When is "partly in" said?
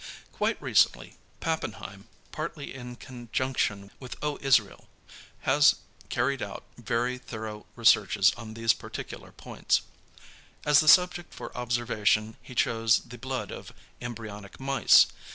2.31-2.95